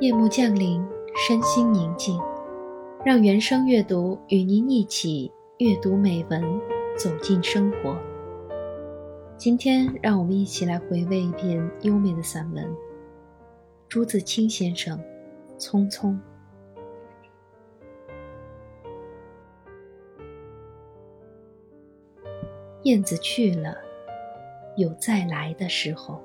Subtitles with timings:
[0.00, 0.82] 夜幕降临，
[1.14, 2.18] 身心宁静，
[3.04, 6.42] 让原声阅读与您一起阅读美文，
[6.96, 7.94] 走进生活。
[9.36, 12.66] 今天，让我们一起来回味一篇优美的散文——
[13.90, 14.98] 朱自清先生
[15.60, 16.12] 《匆匆》。
[22.84, 23.76] 燕子去了，
[24.78, 26.18] 有再来的时候；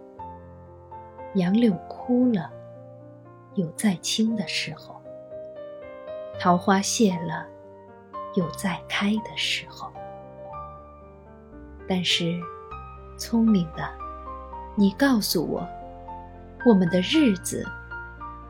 [1.33, 2.54] 杨柳枯了。
[3.55, 5.01] 有再青的时候，
[6.37, 7.47] 桃花谢了，
[8.35, 9.91] 有再开的时候。
[11.87, 12.37] 但是，
[13.17, 13.89] 聪明的，
[14.75, 15.65] 你告诉我，
[16.65, 17.65] 我们的日子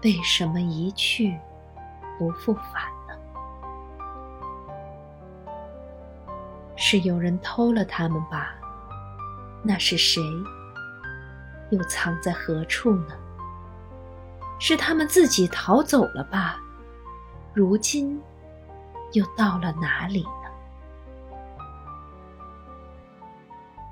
[0.04, 1.40] 为什么一去
[2.18, 3.16] 不复返呢？
[6.76, 8.56] 是有人偷了他们吧？
[9.62, 10.20] 那是谁？
[11.70, 13.16] 又藏在何处呢？
[14.60, 16.62] 是他们自己逃走了吧？
[17.54, 18.20] 如今
[19.14, 20.30] 又到了哪里呢？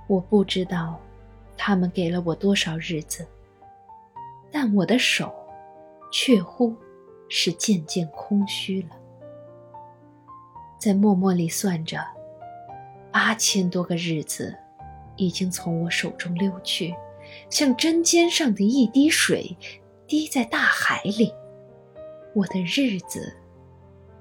[0.08, 1.00] 我不知道
[1.58, 3.26] 他们给了我多少日子，
[4.52, 5.34] 但我的手
[6.12, 6.76] 确乎
[7.30, 8.90] 是渐渐空虚了。
[10.78, 12.06] 在默默里算着，
[13.12, 14.54] 八千多个日子
[15.16, 16.94] 已经从我手中溜去，
[17.50, 19.56] 像针尖上的一滴水。
[20.14, 21.34] 滴在大海里，
[22.36, 23.36] 我的日子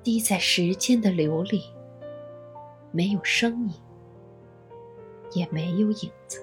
[0.03, 1.65] 滴在时间的流里，
[2.91, 3.75] 没有声音，
[5.33, 6.43] 也没有影子。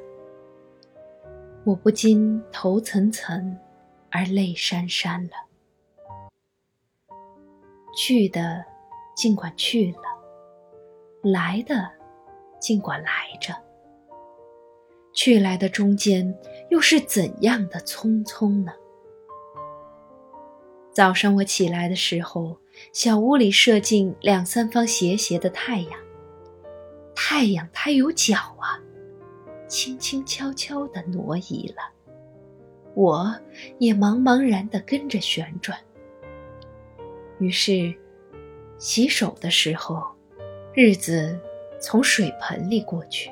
[1.64, 3.58] 我不禁头涔涔，
[4.12, 5.36] 而泪潸潸了。
[7.98, 8.64] 去的
[9.16, 10.04] 尽管去了，
[11.24, 11.90] 来的
[12.60, 13.56] 尽管来着。
[15.12, 16.38] 去来的中间，
[16.70, 18.72] 又是怎样的匆匆呢？
[21.00, 22.58] 早上我起来的时候，
[22.92, 25.92] 小屋里射进两三方斜斜的太阳。
[27.16, 28.76] 太阳它有脚啊，
[29.66, 31.84] 轻轻悄悄地挪移了，
[32.96, 33.34] 我
[33.78, 35.80] 也茫茫然地跟着旋转。
[37.40, 37.96] 于是，
[38.78, 40.06] 洗手的时候，
[40.74, 41.40] 日子
[41.80, 43.32] 从水盆里过去；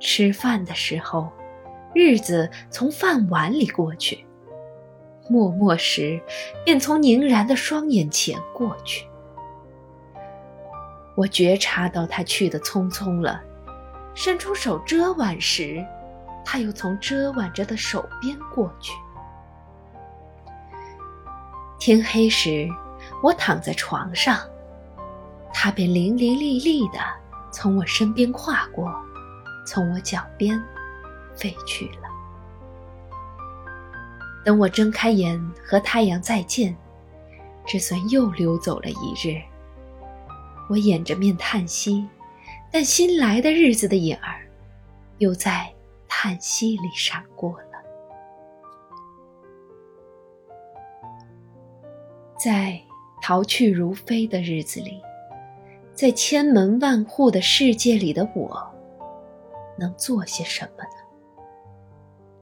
[0.00, 1.30] 吃饭的时候，
[1.94, 4.24] 日子从饭碗里过去。
[5.28, 6.20] 默默时，
[6.64, 9.06] 便从凝然的双眼前过去。
[11.16, 13.42] 我觉察到他去的匆匆了，
[14.14, 15.84] 伸出手遮挽时，
[16.44, 18.92] 他又从遮挽着的手边过去。
[21.78, 22.68] 天黑时，
[23.22, 24.38] 我躺在床上，
[25.52, 26.98] 他便伶伶俐俐的
[27.50, 28.92] 从我身边跨过，
[29.66, 30.62] 从我脚边
[31.34, 32.09] 飞去了。
[34.44, 36.76] 等我睁开眼和太阳再见，
[37.66, 39.40] 这算又溜走了一日。
[40.68, 42.06] 我掩着面叹息，
[42.70, 44.46] 但新来的日子的影儿，
[45.18, 45.70] 又在
[46.08, 47.66] 叹息里闪过了。
[52.38, 52.80] 在
[53.20, 55.02] 逃去如飞的日子里，
[55.92, 58.74] 在千门万户的世界里的我，
[59.76, 61.44] 能做些什么呢？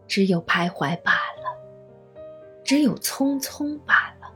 [0.06, 1.37] 只有徘徊罢了。
[2.68, 4.30] 只有匆匆罢了，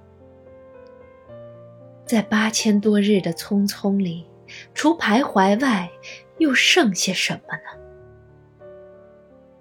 [2.07, 4.27] 在八千多日的匆匆里，
[4.73, 5.91] 除徘徊外，
[6.39, 8.67] 又剩些什么呢？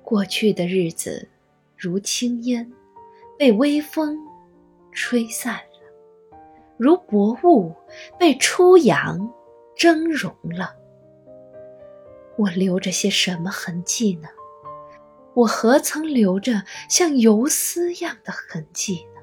[0.02, 1.28] 过去的日子
[1.76, 2.72] 如轻烟，
[3.38, 4.18] 被微风
[4.94, 6.38] 吹散了；
[6.78, 7.76] 如薄雾，
[8.18, 9.30] 被初阳
[9.76, 10.74] 蒸融了。
[12.38, 14.30] 我留着些什么痕迹呢？
[15.34, 19.22] 我何曾留着像游丝样的痕迹呢？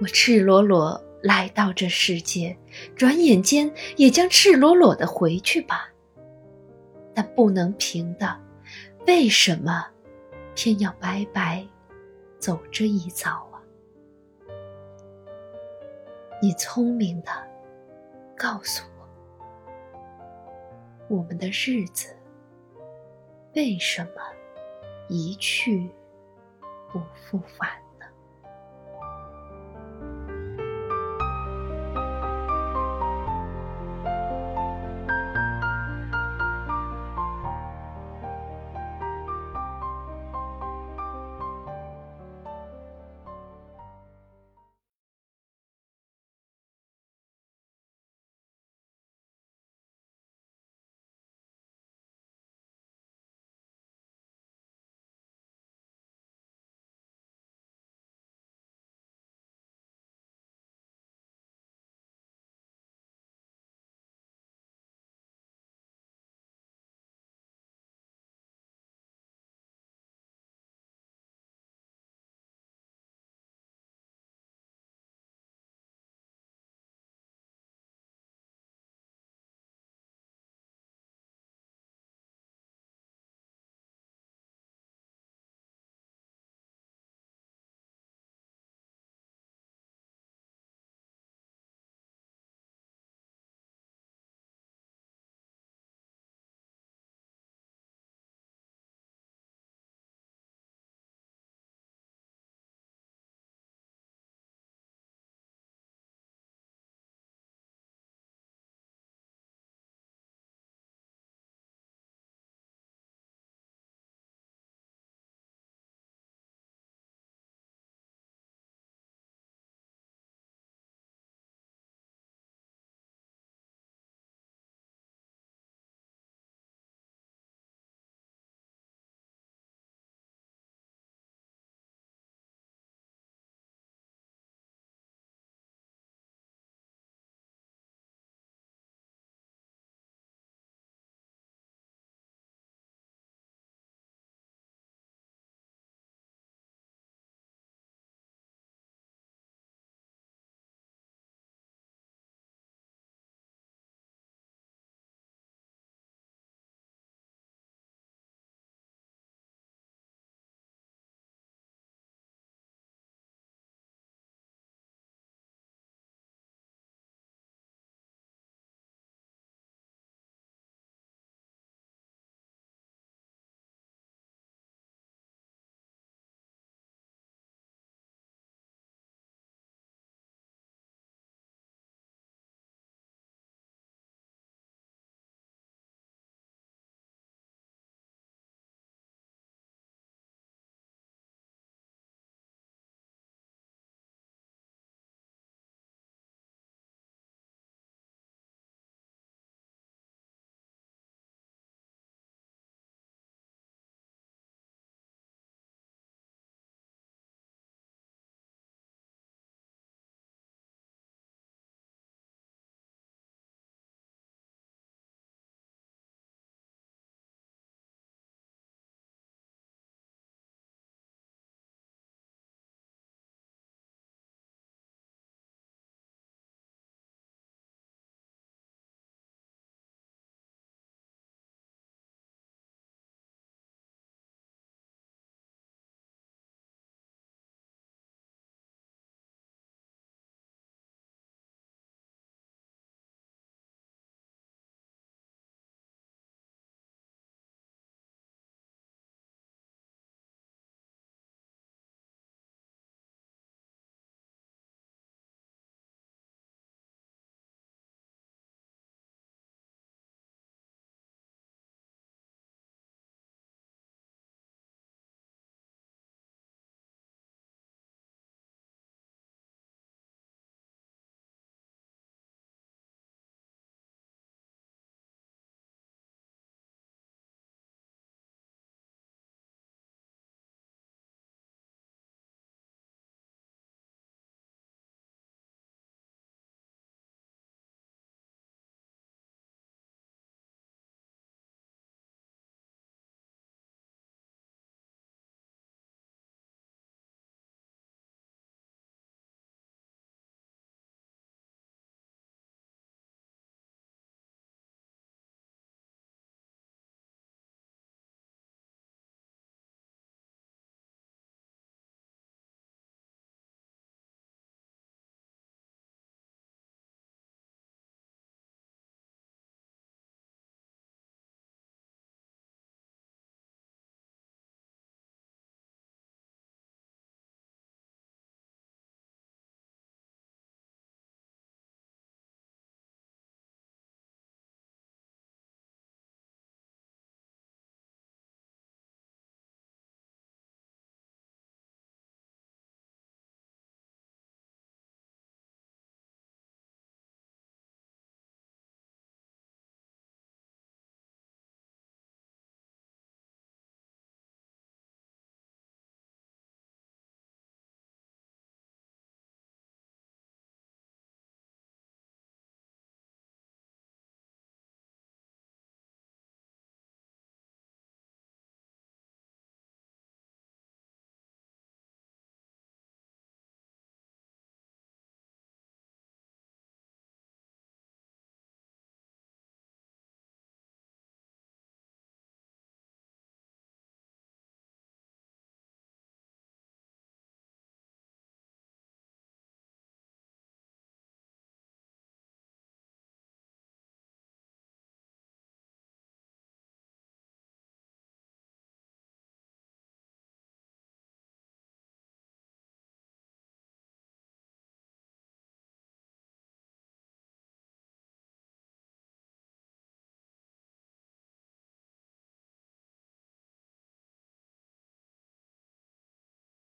[0.00, 2.56] 我赤裸裸来到这世界，
[2.96, 5.90] 转眼间也将赤裸裸的回去吧。
[7.14, 8.40] 但不能平的，
[9.06, 9.86] 为什么
[10.54, 11.66] 偏要白白
[12.38, 13.60] 走这一遭啊？
[16.40, 17.30] 你聪明的，
[18.34, 19.06] 告诉我，
[21.16, 22.16] 我们的日子。
[23.54, 24.22] 为什么
[25.08, 25.90] 一去
[26.90, 27.81] 不复返？